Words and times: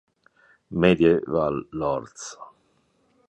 Medieval 0.71 1.67
Lords 1.77 2.35